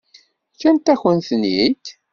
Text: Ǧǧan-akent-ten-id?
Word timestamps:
Ǧǧan-akent-ten-id? 0.53 1.85